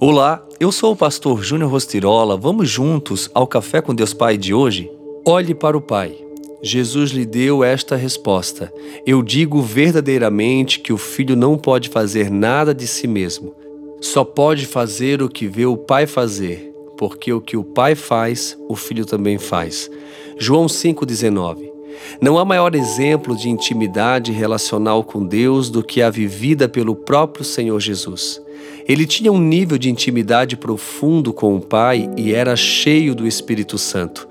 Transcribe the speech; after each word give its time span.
Olá, 0.00 0.46
eu 0.60 0.70
sou 0.70 0.92
o 0.92 0.96
pastor 0.96 1.42
Júnior 1.42 1.72
Rostirola. 1.72 2.36
Vamos 2.36 2.70
juntos 2.70 3.28
ao 3.34 3.48
Café 3.48 3.82
com 3.82 3.92
Deus 3.92 4.14
Pai 4.14 4.38
de 4.38 4.54
hoje? 4.54 4.88
Olhe 5.26 5.56
para 5.56 5.76
o 5.76 5.80
Pai. 5.80 6.16
Jesus 6.62 7.10
lhe 7.10 7.26
deu 7.26 7.64
esta 7.64 7.96
resposta: 7.96 8.72
Eu 9.04 9.24
digo 9.24 9.60
verdadeiramente 9.60 10.78
que 10.78 10.92
o 10.92 10.96
filho 10.96 11.34
não 11.34 11.58
pode 11.58 11.88
fazer 11.88 12.30
nada 12.30 12.72
de 12.72 12.86
si 12.86 13.08
mesmo. 13.08 13.52
Só 14.00 14.22
pode 14.22 14.66
fazer 14.66 15.20
o 15.20 15.28
que 15.28 15.48
vê 15.48 15.66
o 15.66 15.76
Pai 15.76 16.06
fazer, 16.06 16.72
porque 16.96 17.32
o 17.32 17.40
que 17.40 17.56
o 17.56 17.64
Pai 17.64 17.96
faz, 17.96 18.56
o 18.68 18.76
filho 18.76 19.04
também 19.04 19.36
faz. 19.36 19.90
João 20.38 20.66
5,19 20.66 21.67
não 22.20 22.38
há 22.38 22.44
maior 22.44 22.74
exemplo 22.74 23.36
de 23.36 23.48
intimidade 23.48 24.32
relacional 24.32 25.04
com 25.04 25.24
Deus 25.24 25.70
do 25.70 25.82
que 25.82 26.02
a 26.02 26.10
vivida 26.10 26.68
pelo 26.68 26.94
próprio 26.94 27.44
Senhor 27.44 27.78
Jesus. 27.80 28.40
Ele 28.88 29.06
tinha 29.06 29.30
um 29.30 29.38
nível 29.38 29.76
de 29.76 29.90
intimidade 29.90 30.56
profundo 30.56 31.32
com 31.32 31.56
o 31.56 31.60
Pai 31.60 32.10
e 32.16 32.32
era 32.32 32.56
cheio 32.56 33.14
do 33.14 33.26
Espírito 33.26 33.76
Santo. 33.76 34.26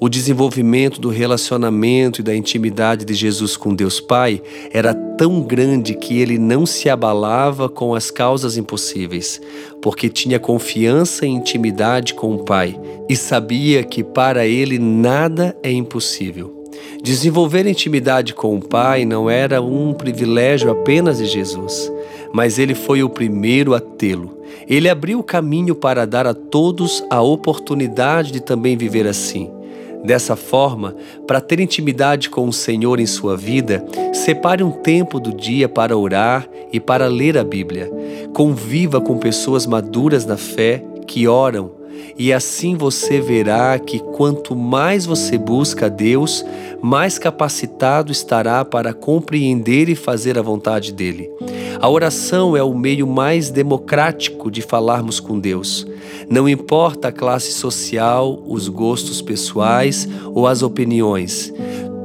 O 0.00 0.08
desenvolvimento 0.08 1.00
do 1.00 1.08
relacionamento 1.08 2.20
e 2.20 2.24
da 2.24 2.34
intimidade 2.34 3.04
de 3.04 3.14
Jesus 3.14 3.56
com 3.56 3.74
Deus 3.74 4.00
Pai 4.00 4.40
era 4.72 4.94
tão 4.94 5.42
grande 5.42 5.94
que 5.94 6.20
ele 6.20 6.38
não 6.38 6.64
se 6.64 6.88
abalava 6.88 7.68
com 7.68 7.96
as 7.96 8.08
causas 8.08 8.56
impossíveis, 8.56 9.40
porque 9.82 10.08
tinha 10.08 10.38
confiança 10.38 11.26
e 11.26 11.28
intimidade 11.28 12.14
com 12.14 12.32
o 12.34 12.44
Pai 12.44 12.78
e 13.08 13.16
sabia 13.16 13.82
que 13.82 14.04
para 14.04 14.46
ele 14.46 14.78
nada 14.78 15.56
é 15.64 15.72
impossível. 15.72 16.57
Desenvolver 17.02 17.66
intimidade 17.66 18.34
com 18.34 18.56
o 18.56 18.60
Pai 18.60 19.04
não 19.04 19.30
era 19.30 19.62
um 19.62 19.92
privilégio 19.94 20.70
apenas 20.70 21.18
de 21.18 21.26
Jesus, 21.26 21.92
mas 22.32 22.58
ele 22.58 22.74
foi 22.74 23.02
o 23.02 23.08
primeiro 23.08 23.74
a 23.74 23.80
tê-lo. 23.80 24.38
Ele 24.66 24.88
abriu 24.88 25.18
o 25.20 25.24
caminho 25.24 25.74
para 25.74 26.06
dar 26.06 26.26
a 26.26 26.34
todos 26.34 27.02
a 27.08 27.22
oportunidade 27.22 28.32
de 28.32 28.40
também 28.40 28.76
viver 28.76 29.06
assim. 29.06 29.50
Dessa 30.04 30.36
forma, 30.36 30.94
para 31.26 31.40
ter 31.40 31.58
intimidade 31.58 32.30
com 32.30 32.46
o 32.46 32.52
Senhor 32.52 33.00
em 33.00 33.06
sua 33.06 33.36
vida, 33.36 33.84
separe 34.12 34.62
um 34.62 34.70
tempo 34.70 35.18
do 35.18 35.32
dia 35.32 35.68
para 35.68 35.96
orar 35.96 36.48
e 36.72 36.78
para 36.78 37.06
ler 37.06 37.36
a 37.36 37.42
Bíblia. 37.42 37.90
Conviva 38.32 39.00
com 39.00 39.18
pessoas 39.18 39.66
maduras 39.66 40.24
na 40.24 40.36
fé 40.36 40.84
que 41.06 41.26
oram 41.26 41.77
e 42.18 42.32
assim 42.32 42.76
você 42.76 43.20
verá 43.20 43.78
que 43.78 43.98
quanto 43.98 44.56
mais 44.56 45.06
você 45.06 45.38
busca 45.38 45.86
a 45.86 45.88
Deus, 45.88 46.44
mais 46.82 47.18
capacitado 47.18 48.12
estará 48.12 48.64
para 48.64 48.92
compreender 48.92 49.88
e 49.88 49.94
fazer 49.94 50.38
a 50.38 50.42
vontade 50.42 50.92
dele. 50.92 51.30
A 51.80 51.88
oração 51.88 52.56
é 52.56 52.62
o 52.62 52.74
meio 52.74 53.06
mais 53.06 53.50
democrático 53.50 54.50
de 54.50 54.62
falarmos 54.62 55.20
com 55.20 55.38
Deus. 55.38 55.86
Não 56.28 56.48
importa 56.48 57.08
a 57.08 57.12
classe 57.12 57.52
social, 57.52 58.42
os 58.46 58.68
gostos 58.68 59.22
pessoais 59.22 60.08
ou 60.34 60.46
as 60.46 60.62
opiniões. 60.62 61.52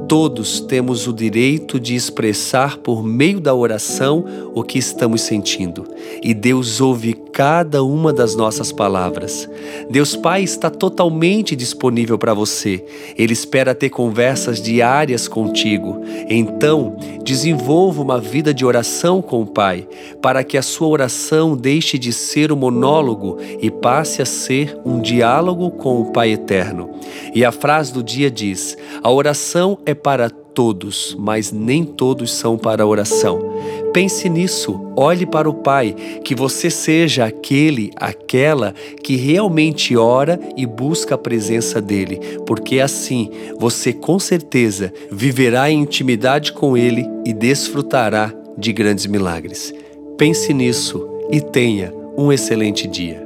Todos 0.08 0.60
temos 0.60 1.06
o 1.06 1.12
direito 1.12 1.80
de 1.80 1.94
expressar 1.94 2.76
por 2.78 3.02
meio 3.02 3.40
da 3.40 3.54
oração 3.54 4.24
o 4.54 4.62
que 4.62 4.78
estamos 4.78 5.22
sentindo, 5.22 5.86
e 6.22 6.34
Deus 6.34 6.80
ouve 6.80 7.14
cada 7.32 7.82
uma 7.82 8.12
das 8.12 8.36
nossas 8.36 8.70
palavras. 8.70 9.48
Deus 9.90 10.14
Pai 10.14 10.44
está 10.44 10.70
totalmente 10.70 11.56
disponível 11.56 12.16
para 12.16 12.32
você. 12.32 12.84
Ele 13.18 13.32
espera 13.32 13.74
ter 13.74 13.90
conversas 13.90 14.62
diárias 14.62 15.26
contigo. 15.26 16.00
Então, 16.28 16.96
desenvolva 17.24 18.00
uma 18.00 18.20
vida 18.20 18.54
de 18.54 18.64
oração 18.64 19.20
com 19.20 19.42
o 19.42 19.46
Pai, 19.46 19.88
para 20.22 20.44
que 20.44 20.56
a 20.56 20.62
sua 20.62 20.88
oração 20.88 21.56
deixe 21.56 21.98
de 21.98 22.12
ser 22.12 22.52
um 22.52 22.56
monólogo 22.56 23.38
e 23.60 23.70
passe 23.70 24.22
a 24.22 24.26
ser 24.26 24.78
um 24.84 25.00
diálogo 25.00 25.70
com 25.72 26.00
o 26.00 26.12
Pai 26.12 26.30
eterno. 26.30 26.90
E 27.34 27.44
a 27.44 27.50
frase 27.50 27.92
do 27.92 28.02
dia 28.02 28.30
diz: 28.30 28.76
a 29.02 29.10
oração 29.10 29.78
é 29.84 29.93
para 29.94 30.28
todos, 30.28 31.16
mas 31.18 31.50
nem 31.50 31.84
todos 31.84 32.32
são 32.32 32.56
para 32.56 32.82
a 32.82 32.86
oração. 32.86 33.40
Pense 33.92 34.28
nisso, 34.28 34.80
olhe 34.96 35.26
para 35.26 35.48
o 35.48 35.54
Pai, 35.54 35.94
que 36.24 36.34
você 36.34 36.70
seja 36.70 37.24
aquele, 37.24 37.90
aquela 37.96 38.74
que 39.02 39.16
realmente 39.16 39.96
ora 39.96 40.38
e 40.56 40.64
busca 40.66 41.16
a 41.16 41.18
presença 41.18 41.80
dele, 41.80 42.20
porque 42.46 42.80
assim 42.80 43.30
você 43.58 43.92
com 43.92 44.18
certeza 44.18 44.92
viverá 45.10 45.70
em 45.70 45.80
intimidade 45.80 46.52
com 46.52 46.76
ele 46.76 47.06
e 47.24 47.32
desfrutará 47.32 48.32
de 48.56 48.72
grandes 48.72 49.06
milagres. 49.06 49.72
Pense 50.16 50.52
nisso 50.54 51.08
e 51.30 51.40
tenha 51.40 51.92
um 52.16 52.32
excelente 52.32 52.86
dia. 52.86 53.23